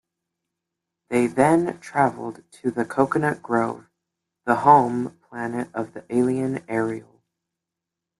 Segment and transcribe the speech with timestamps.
[1.11, 3.85] They then traveled to the "Coconut Grove",
[4.45, 7.21] the home planet of the alien Ariel.